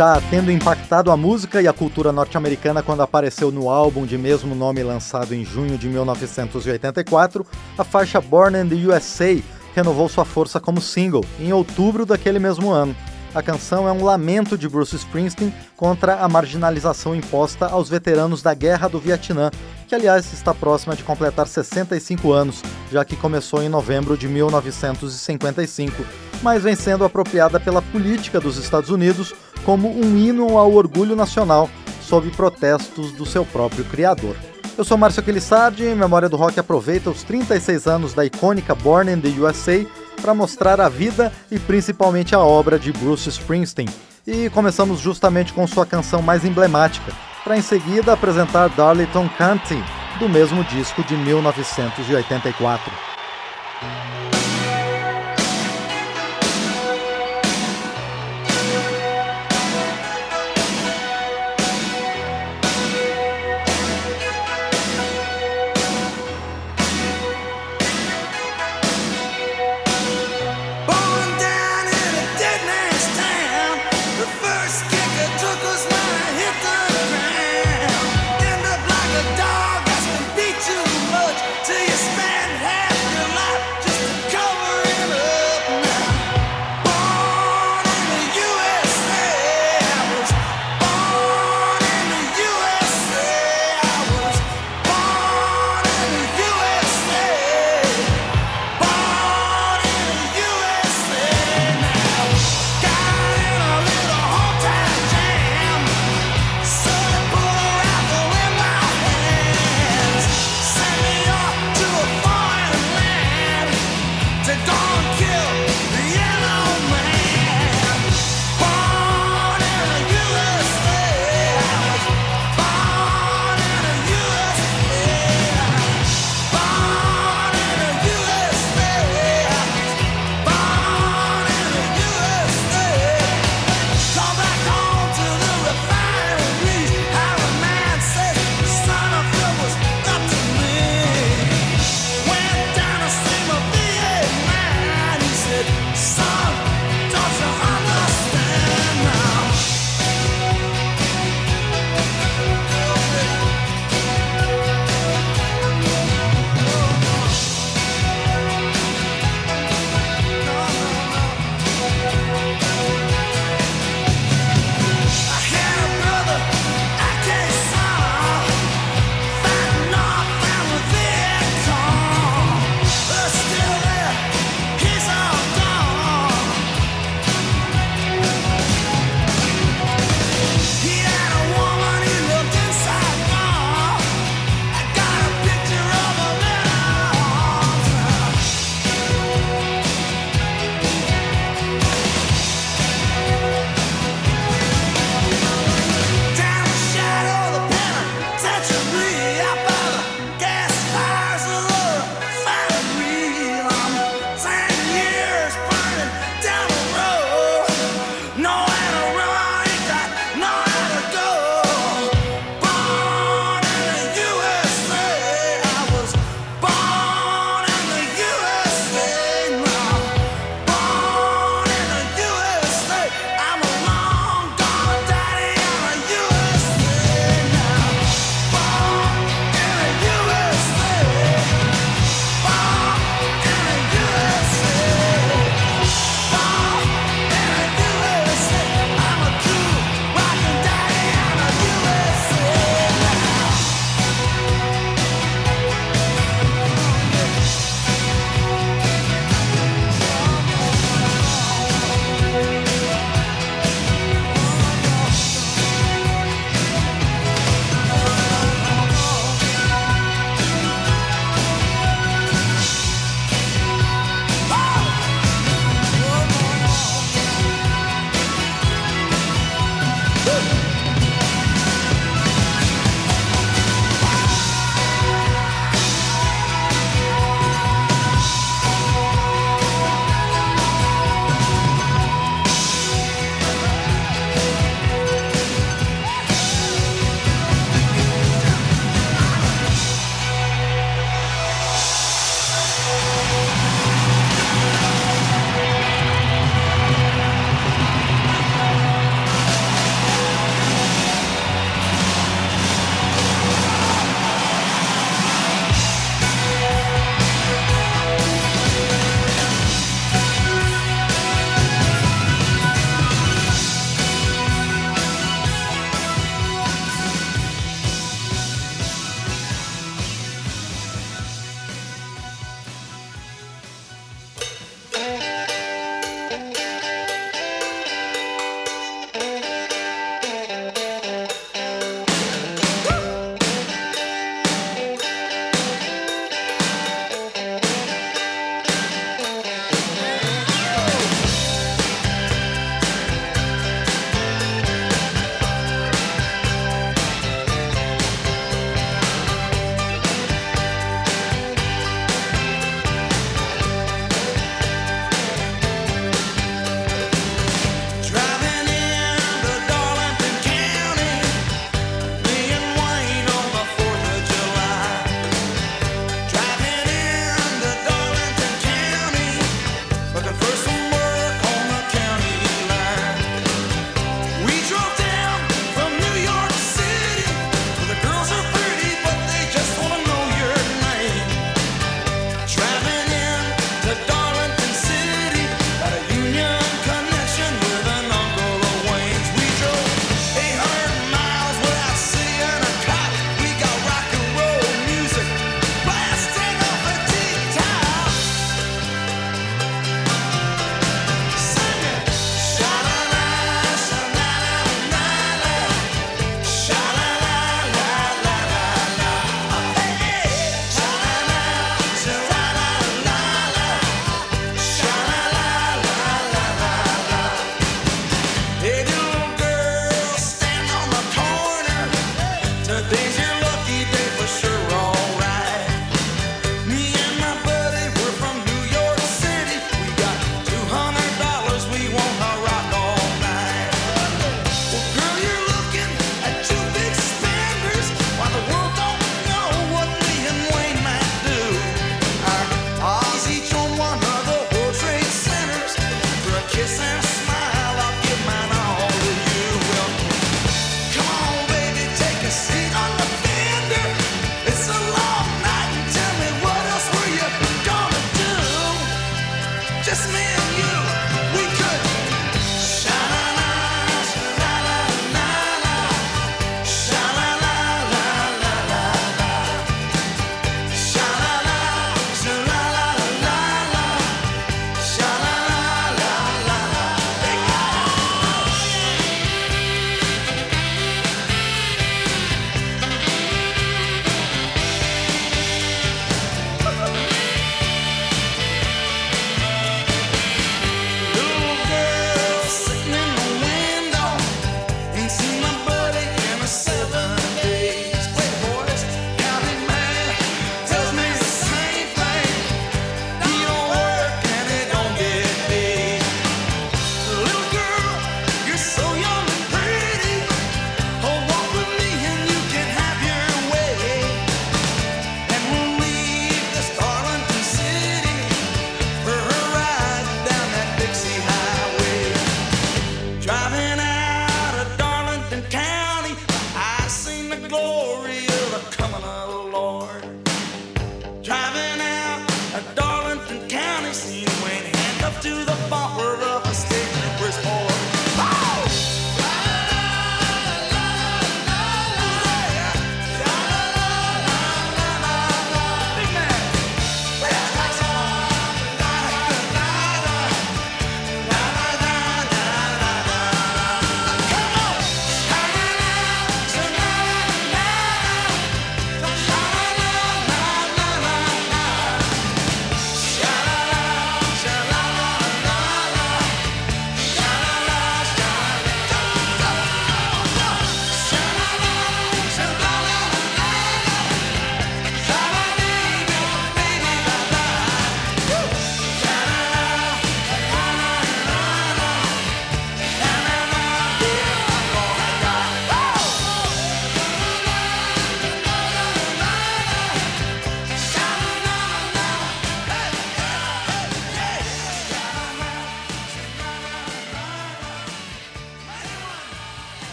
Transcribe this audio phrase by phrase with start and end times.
[0.00, 4.54] Já tendo impactado a música e a cultura norte-americana quando apareceu no álbum de mesmo
[4.54, 9.38] nome lançado em junho de 1984, a faixa Born in the USA
[9.74, 12.96] renovou sua força como single em outubro daquele mesmo ano.
[13.34, 18.54] A canção é um lamento de Bruce Springsteen contra a marginalização imposta aos veteranos da
[18.54, 19.50] Guerra do Vietnã,
[19.86, 26.29] que aliás está próxima de completar 65 anos, já que começou em novembro de 1955,
[26.42, 31.68] mas vem sendo apropriada pela política dos Estados Unidos como um hino ao orgulho nacional,
[32.02, 34.36] sob protestos do seu próprio criador.
[34.76, 39.12] Eu sou Márcio Aquilissardi e Memória do Rock aproveita os 36 anos da icônica Born
[39.12, 39.84] in the USA
[40.20, 43.88] para mostrar a vida e principalmente a obra de Bruce Springsteen.
[44.26, 47.12] E começamos justamente com sua canção mais emblemática,
[47.44, 49.82] para em seguida apresentar Darlington County,
[50.18, 52.92] do mesmo disco de 1984.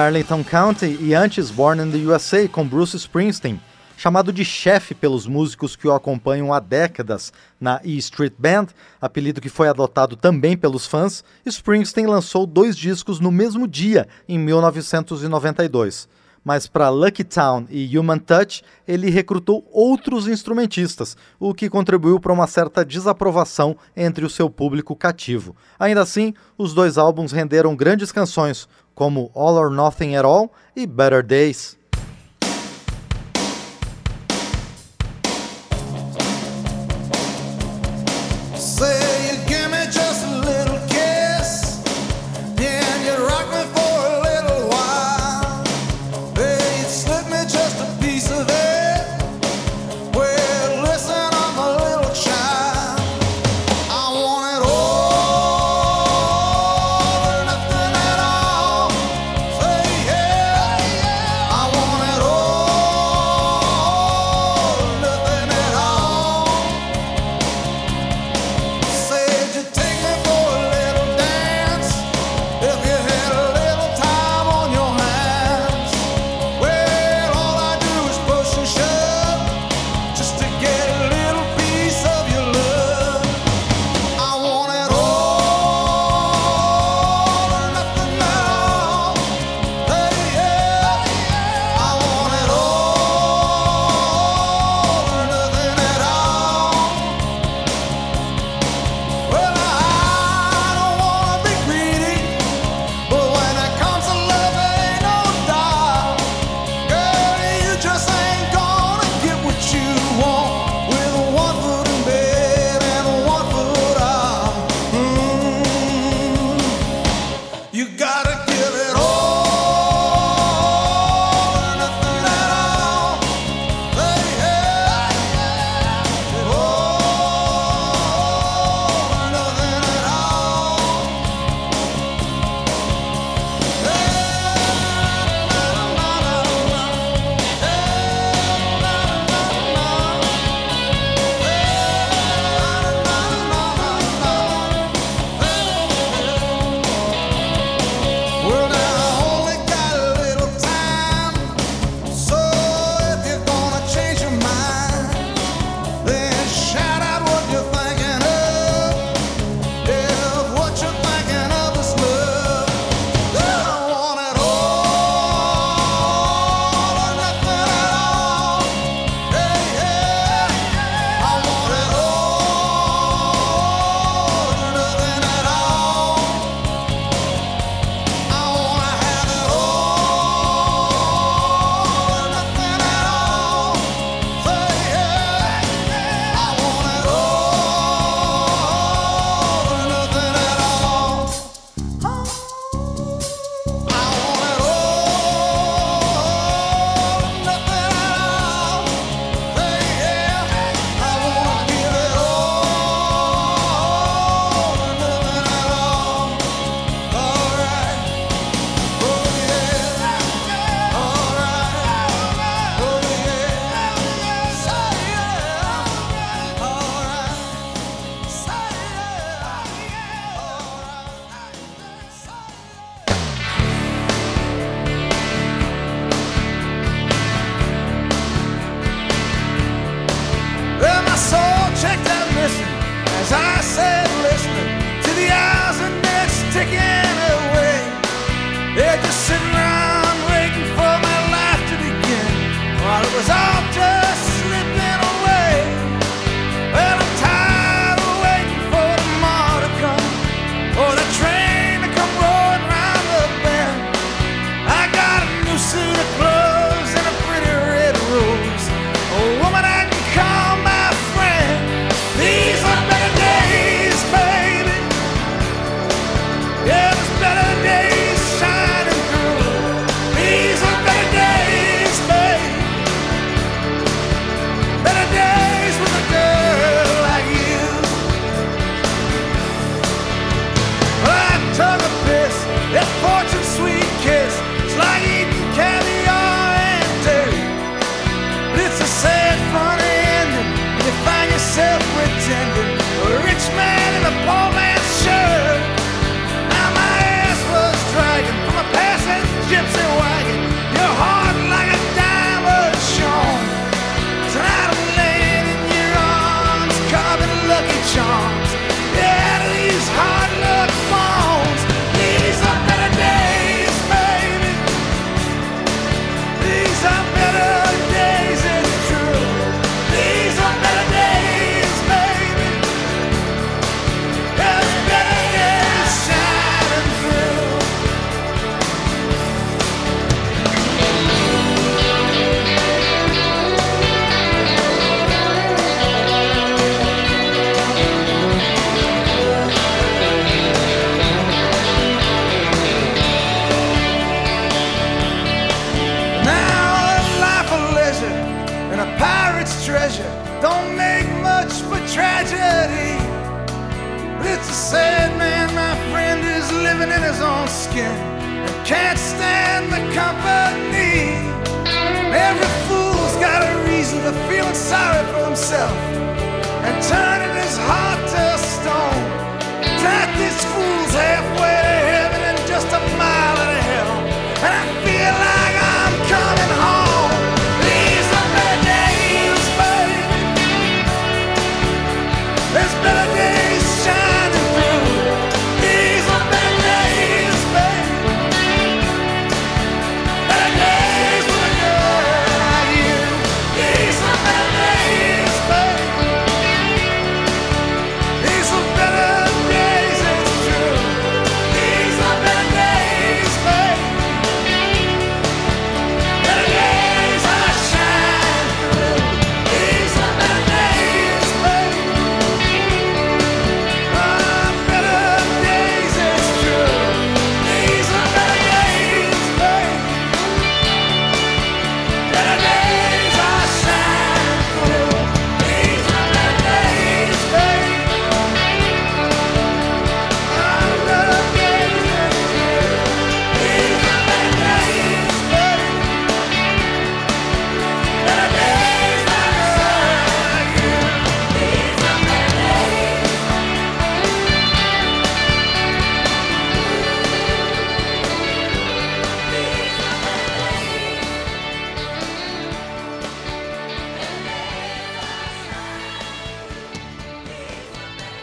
[0.00, 3.60] Darlington County e antes Born in the USA com Bruce Springsteen,
[3.98, 7.30] chamado de chefe pelos músicos que o acompanham há décadas
[7.60, 13.20] na E Street Band, apelido que foi adotado também pelos fãs, Springsteen lançou dois discos
[13.20, 16.08] no mesmo dia, em 1992.
[16.42, 22.32] Mas para Lucky Town e Human Touch, ele recrutou outros instrumentistas, o que contribuiu para
[22.32, 25.54] uma certa desaprovação entre o seu público cativo.
[25.78, 28.66] Ainda assim, os dois álbuns renderam grandes canções,
[29.00, 31.79] como All or Nothing at All e Better Days.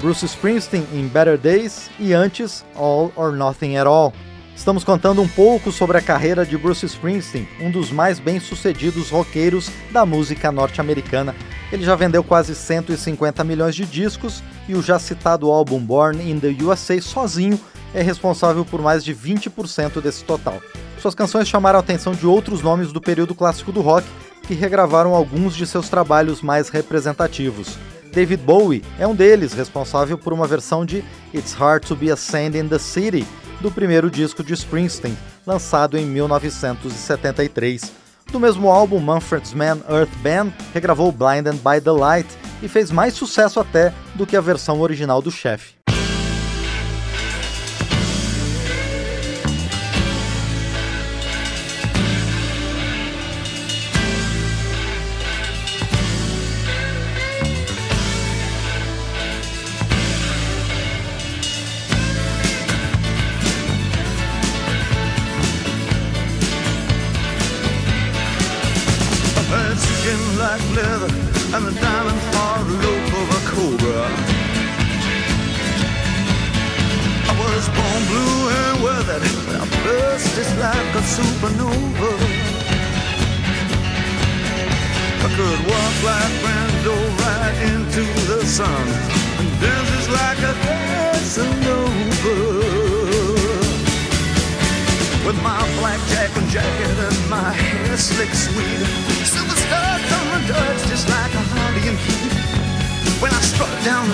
[0.08, 4.14] Bruce Springsteen em Better Days e antes All or Nothing at All.
[4.56, 9.70] Estamos contando um pouco sobre a carreira de Bruce Springsteen, um dos mais bem-sucedidos roqueiros
[9.92, 11.36] da música norte-americana.
[11.74, 16.40] Ele já vendeu quase 150 milhões de discos e o já citado álbum Born in
[16.40, 17.60] the USA sozinho
[17.94, 20.62] é responsável por mais de 20% desse total.
[21.02, 24.08] Suas canções chamaram a atenção de outros nomes do período clássico do rock
[24.44, 27.78] que regravaram alguns de seus trabalhos mais representativos.
[28.18, 32.16] David Bowie é um deles, responsável por uma versão de It's Hard to Be a
[32.16, 33.24] Sand in the City,
[33.62, 37.92] do primeiro disco de Springsteen, lançado em 1973.
[38.32, 42.28] Do mesmo álbum, Manfred's Man Earth Band regravou Blinded by the Light
[42.64, 45.77] e fez mais sucesso até do que a versão original do chefe.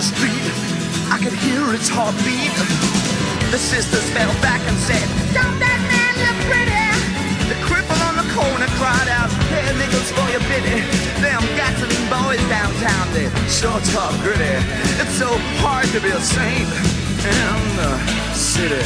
[0.04, 0.44] Street,
[1.08, 2.52] I could hear its heartbeat.
[3.52, 5.63] The sisters fell back and said,
[8.34, 10.82] corner cried out, Hey nickels for your pity
[11.22, 14.58] Them gasoline boys downtown, they sure talk gritty
[15.02, 15.30] It's so
[15.62, 16.70] hard to be a saint
[17.24, 17.94] in the
[18.34, 18.84] city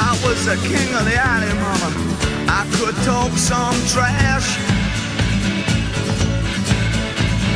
[0.00, 1.90] I was the king of the alley, mama.
[2.48, 4.46] I could talk some trash.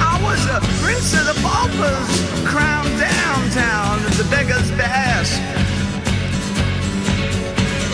[0.02, 2.10] I was the prince of the paupers,
[2.44, 5.61] crowned downtown at the beggar's bash.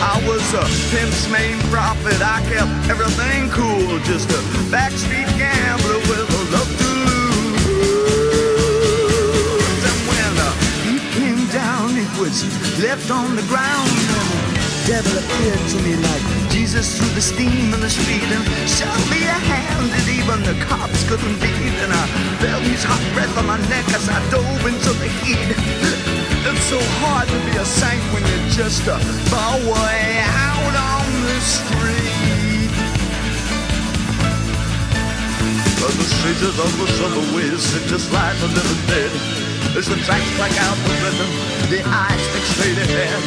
[0.01, 0.63] I was a
[0.95, 2.21] pimp's main prophet.
[2.21, 7.69] I kept everything cool, just a backstreet gambler with a love to lose.
[9.89, 10.51] And when the
[10.87, 12.43] heat came down, it was
[12.81, 13.89] left on the ground.
[13.91, 18.43] And the devil appeared to me like Jesus through the steam in the street and
[18.67, 21.55] showed me a hand that even the cops couldn't beat.
[21.55, 22.03] And I
[22.43, 25.39] felt his hot breath on my neck as I dove into the heat.
[25.39, 28.99] It's so hard to be a saint when you're just a
[29.31, 29.99] boy
[30.51, 32.75] out on the street.
[35.79, 39.48] But the streets of the subways sit just like the living dead.
[39.77, 41.29] As the track strike out the rhythm,
[41.69, 43.21] the eyes fixate ahead.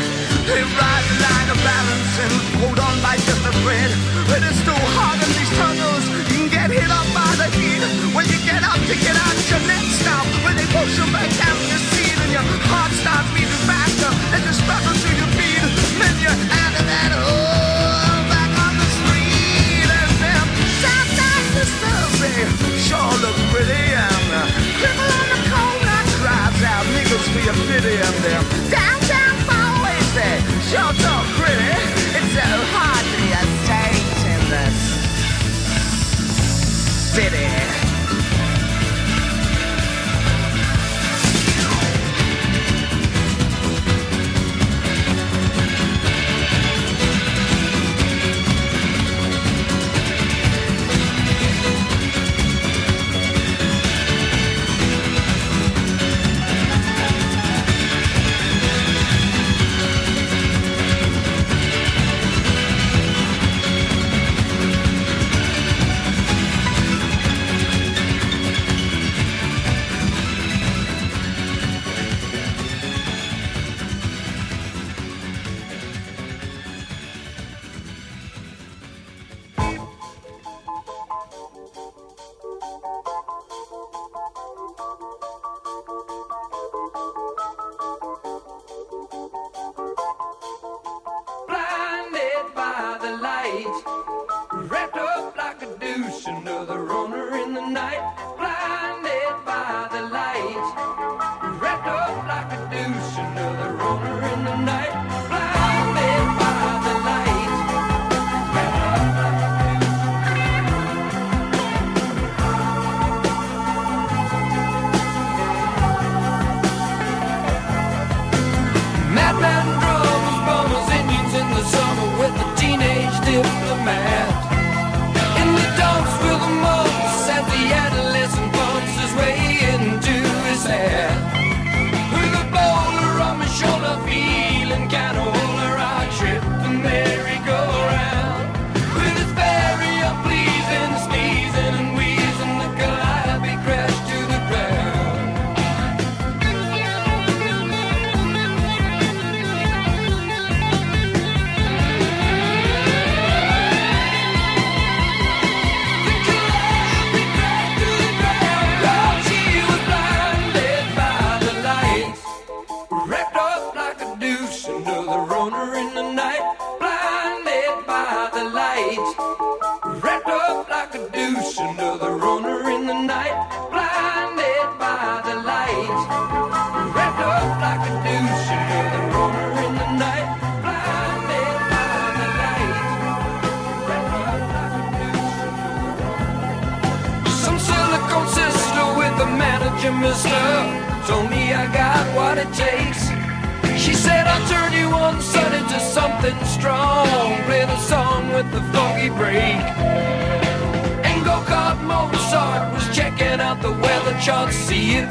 [0.47, 3.91] They ride the line of balance and hold on by just a thread.
[4.29, 7.32] But It is too hard in these tunnels, you can get hit up by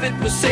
[0.04, 0.51] it was safe.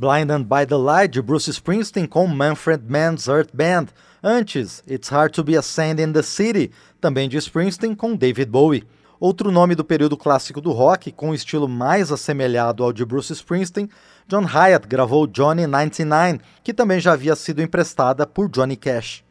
[0.00, 3.88] Blinded by the Light de Bruce Springsteen com Manfred Mann's Earth Band.
[4.24, 8.46] Antes, It's Hard to Be a Sand in the City, também de Springsteen com David
[8.46, 8.88] Bowie.
[9.20, 13.30] Outro nome do período clássico do rock, com um estilo mais assemelhado ao de Bruce
[13.34, 13.90] Springsteen,
[14.26, 19.22] John Hyatt gravou Johnny 99, que também já havia sido emprestada por Johnny Cash.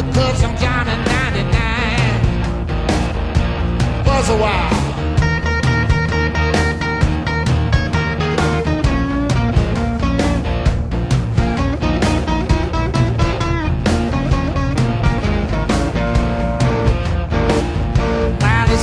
[0.00, 4.80] to put some John in 99 Buzz a while.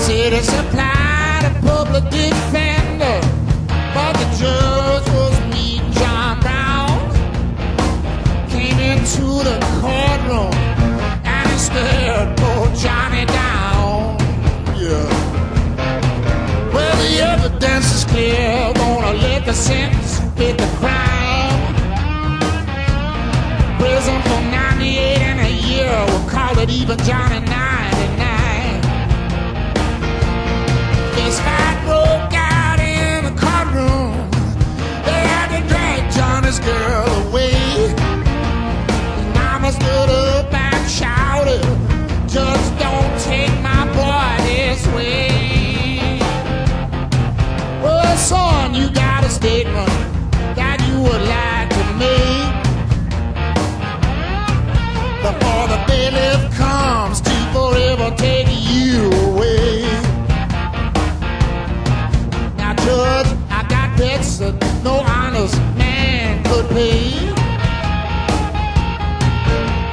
[0.08, 2.06] City supply the public
[19.07, 21.75] a liquor sentence with a crime.
[23.79, 27.46] Prison for 98 and a year, we'll call it even Johnny
[66.77, 67.33] me.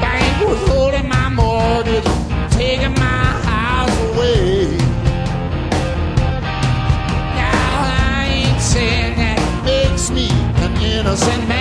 [0.02, 2.04] Bank was holding my mortgage,
[2.50, 4.76] taking my house away.
[7.40, 7.70] Now
[8.18, 10.28] I ain't saying that makes me
[10.64, 11.53] an innocent man.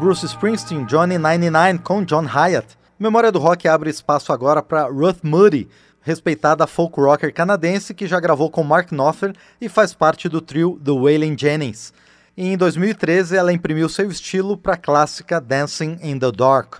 [0.00, 2.74] Bruce Springsteen, Johnny 99 com John Hyatt.
[2.98, 5.68] Memória do Rock abre espaço agora para Ruth Moody,
[6.00, 10.80] respeitada folk rocker canadense que já gravou com Mark Knopfler e faz parte do trio
[10.82, 11.92] The Waylon Jennings.
[12.34, 16.76] E em 2013 ela imprimiu seu estilo para a clássica Dancing in the Dark.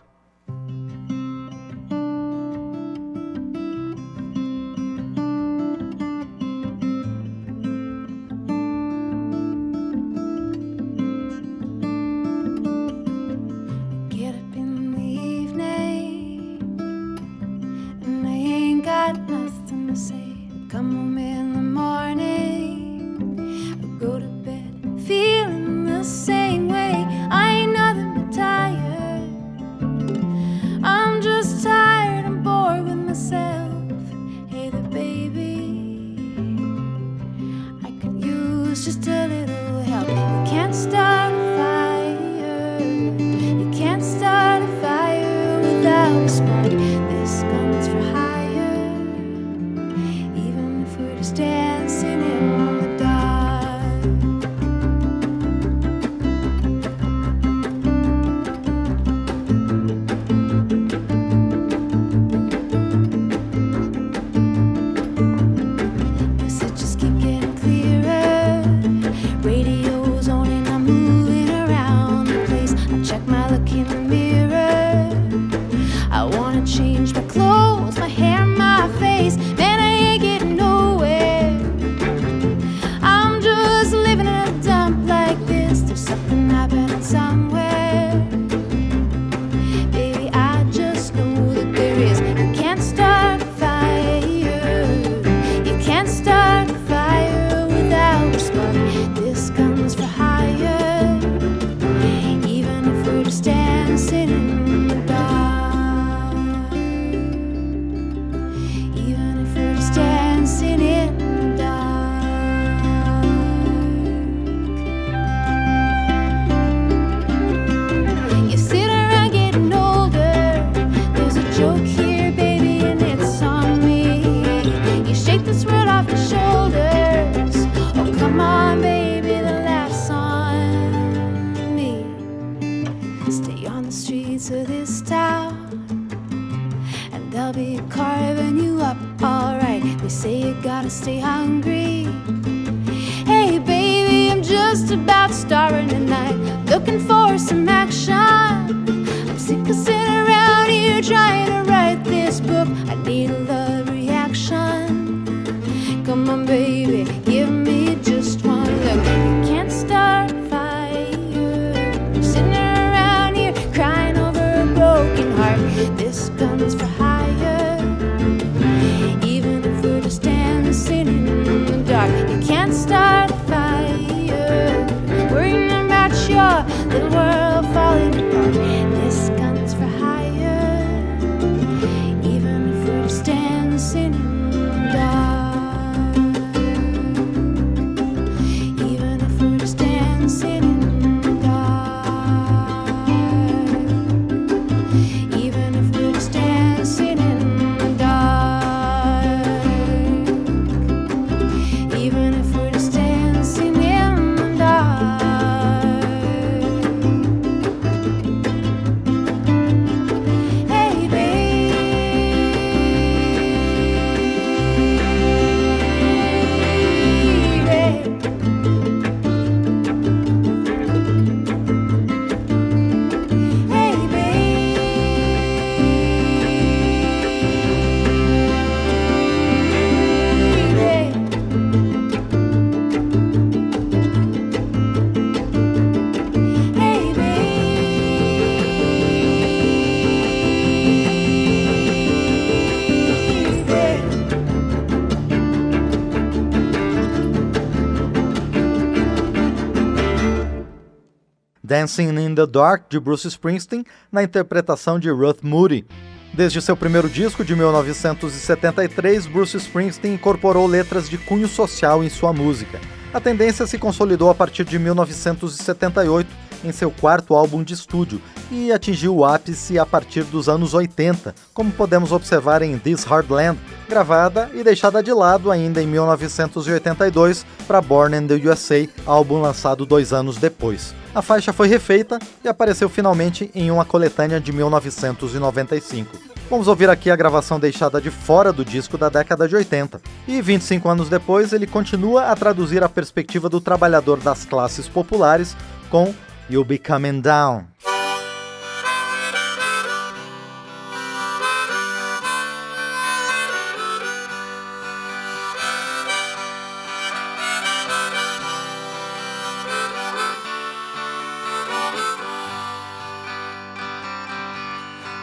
[251.70, 255.86] Dancing in the Dark, de Bruce Springsteen, na interpretação de Ruth Moody.
[256.34, 262.32] Desde seu primeiro disco, de 1973, Bruce Springsteen incorporou letras de cunho social em sua
[262.32, 262.80] música.
[263.14, 266.28] A tendência se consolidou a partir de 1978,
[266.64, 271.34] em seu quarto álbum de estúdio, e atingiu o ápice a partir dos anos 80,
[271.54, 273.58] como podemos observar em This Hard Land,
[273.88, 279.86] gravada e deixada de lado ainda em 1982 para Born in the USA, álbum lançado
[279.86, 280.94] dois anos depois.
[281.14, 286.30] A faixa foi refeita e apareceu finalmente em uma coletânea de 1995.
[286.50, 290.00] Vamos ouvir aqui a gravação deixada de fora do disco da década de 80.
[290.26, 295.56] E 25 anos depois, ele continua a traduzir a perspectiva do trabalhador das classes populares
[295.88, 296.12] com
[296.50, 297.68] You'll Be Coming Down.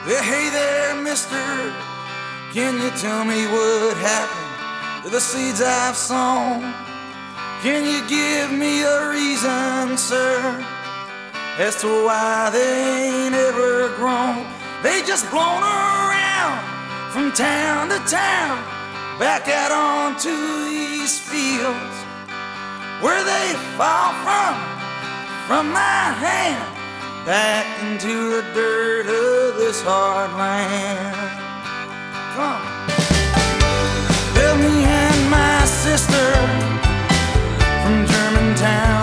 [0.08, 1.36] hey there, mister.
[2.54, 6.74] Can you tell me what happened to the seeds I've sown?
[7.62, 10.66] Can you give me a reason, sir,
[11.58, 14.46] as to why they ain't ever grown?
[14.84, 16.62] They just blown around
[17.12, 18.64] from town to town,
[19.18, 20.30] back out onto
[20.70, 21.98] these fields
[23.02, 24.56] where they fall from,
[25.48, 26.78] from my hand
[27.26, 31.16] back into the dirt of this hard land.
[32.38, 32.64] Come.
[34.34, 36.32] Bill me and my sister
[37.84, 38.97] from Germantown.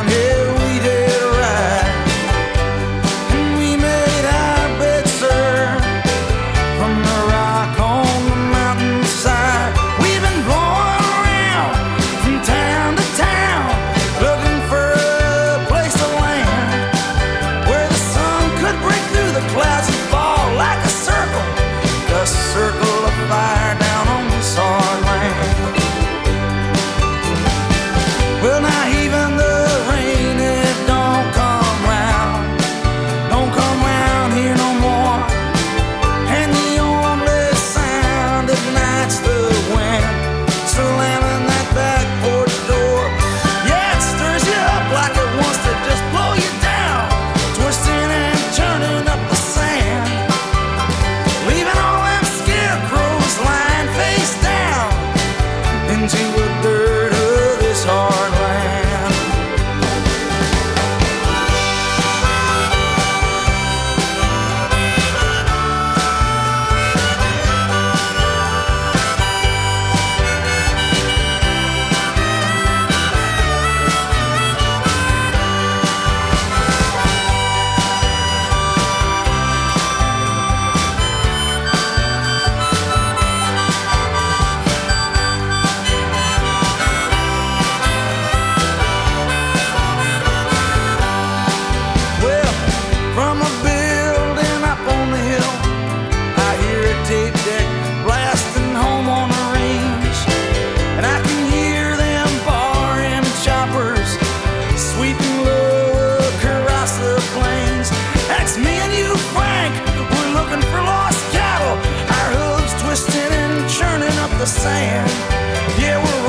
[114.95, 116.23] Yeah, we're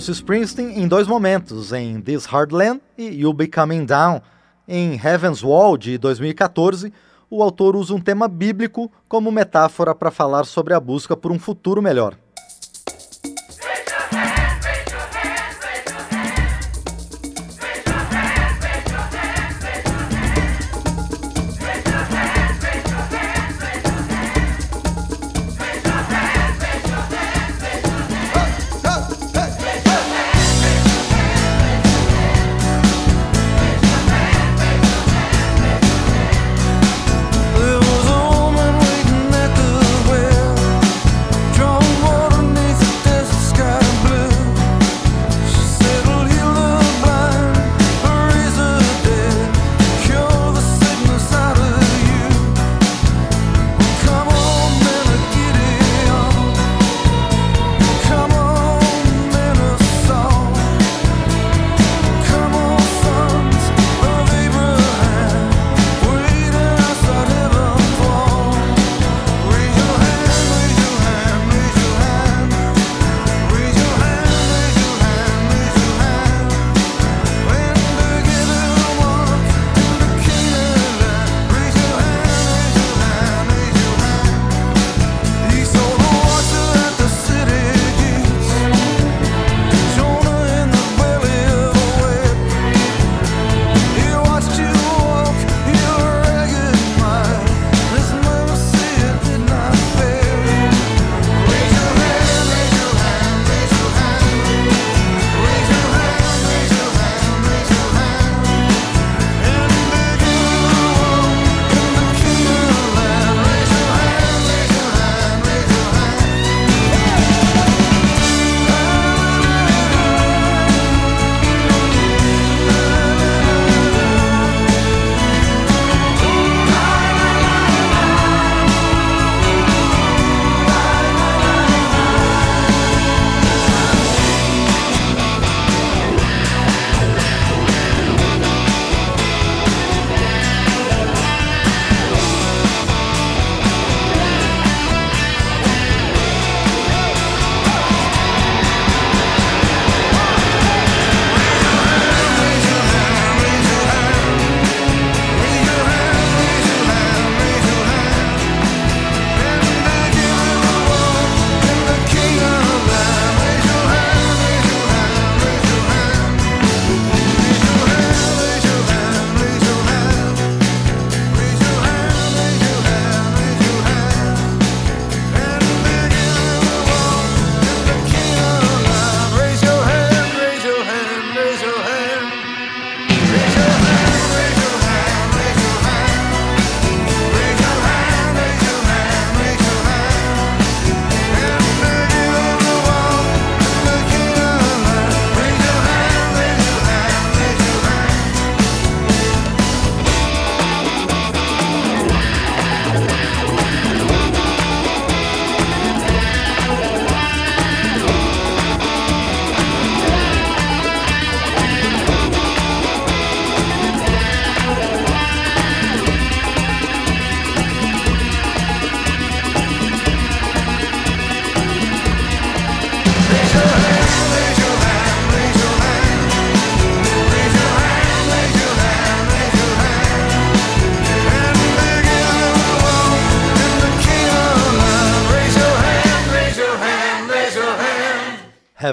[0.00, 4.22] Bruce Springsteen em dois momentos, em This Hard Land e You'll Be Coming Down.
[4.66, 6.90] Em Heaven's Wall, de 2014,
[7.28, 11.38] o autor usa um tema bíblico como metáfora para falar sobre a busca por um
[11.38, 12.16] futuro melhor.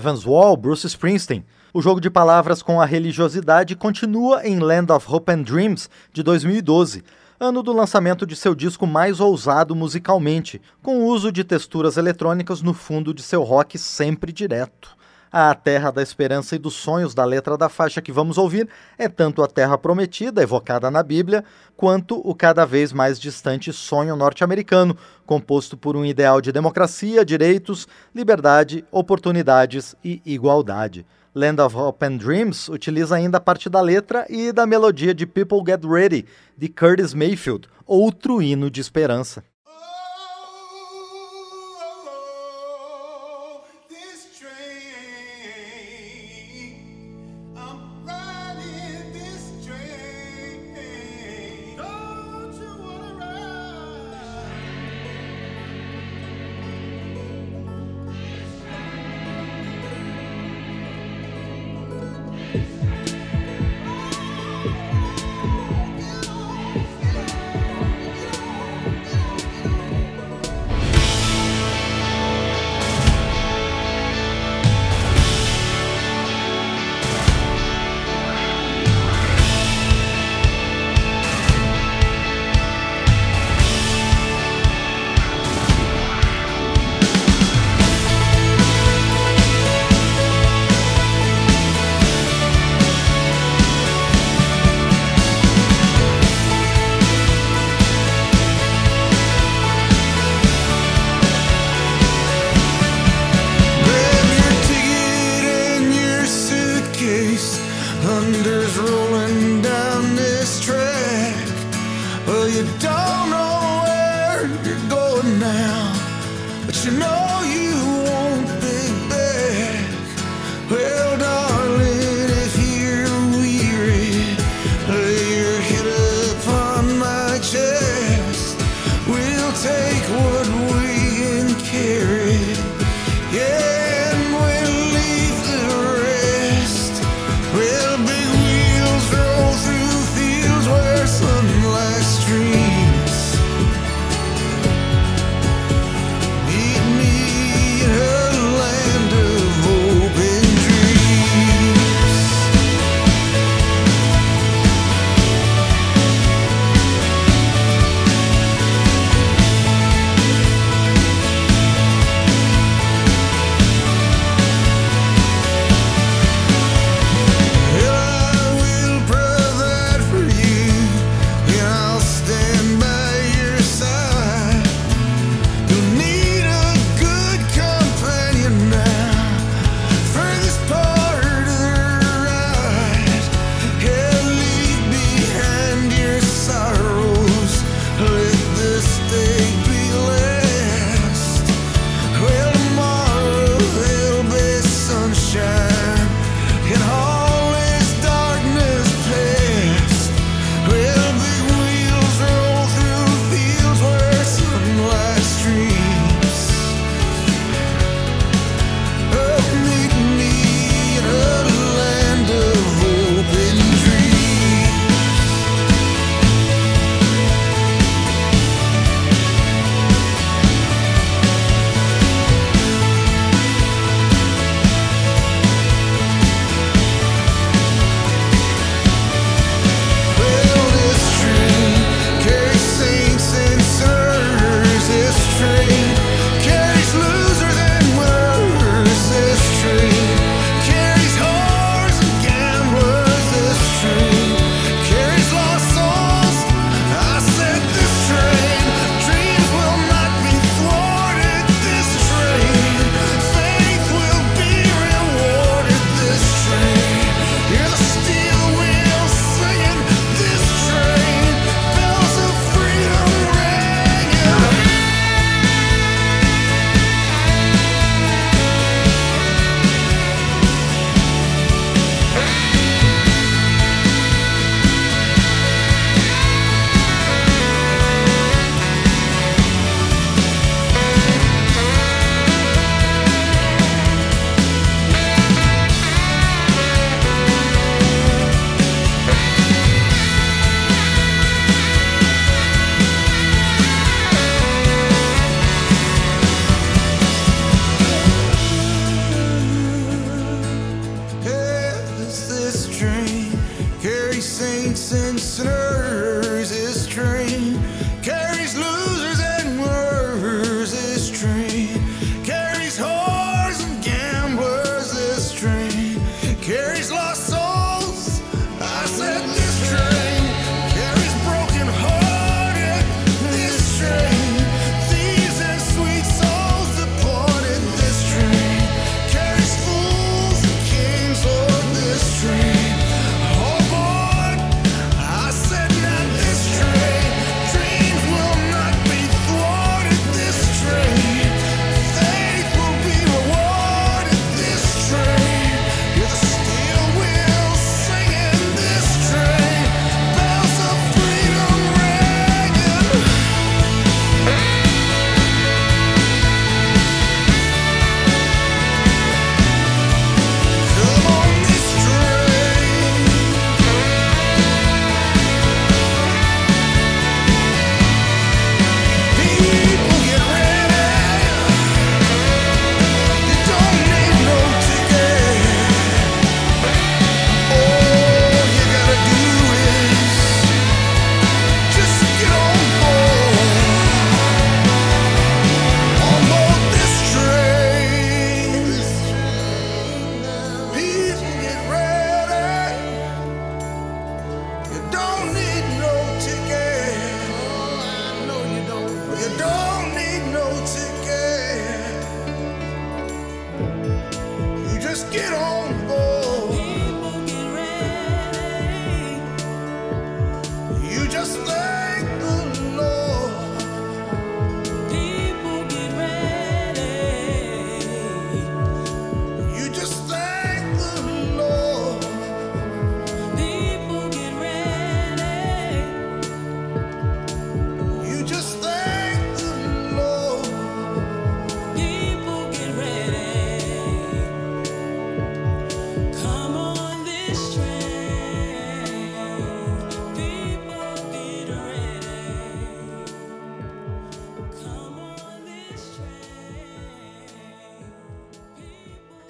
[0.08, 1.44] Heaven's Wall, Bruce Springsteen.
[1.74, 6.24] O jogo de palavras com a religiosidade continua em Land of Hope and Dreams, de
[6.24, 7.04] 2012,
[7.38, 12.62] ano do lançamento de seu disco mais ousado musicalmente, com o uso de texturas eletrônicas
[12.62, 14.96] no fundo de seu rock sempre direto.
[15.30, 19.10] A terra da esperança e dos sonhos da letra da faixa que vamos ouvir é
[19.10, 21.44] tanto a terra prometida, evocada na Bíblia,
[21.76, 24.96] quanto o cada vez mais distante sonho norte-americano,
[25.28, 31.06] composto por um ideal de democracia, direitos, liberdade, oportunidades e igualdade.
[31.36, 35.62] Land of Hope and Dreams utiliza ainda parte da letra e da melodia de People
[35.64, 36.26] Get Ready,
[36.58, 39.44] de Curtis Mayfield, outro hino de esperança.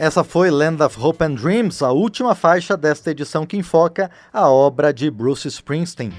[0.07, 4.49] Essa foi Land of Hope and Dreams, a última faixa desta edição que enfoca a
[4.49, 6.13] obra de Bruce Springsteen.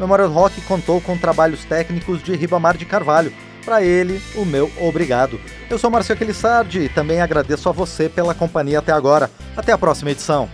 [0.00, 3.30] Memorial Rock contou com trabalhos técnicos de Ribamar de Carvalho.
[3.62, 5.38] Para ele, o meu obrigado.
[5.68, 9.30] Eu sou Marcelo Aquilissardi e também agradeço a você pela companhia até agora.
[9.54, 10.48] Até a próxima edição.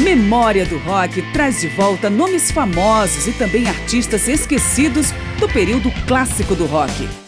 [0.00, 6.56] Memória do Rock traz de volta nomes famosos e também artistas esquecidos do período clássico
[6.56, 7.27] do rock.